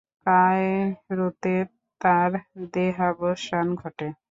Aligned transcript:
কায়রোতে 0.25 1.55
তার 2.01 2.31
দেহাবসান 2.73 3.67
ঘটে। 3.75 4.07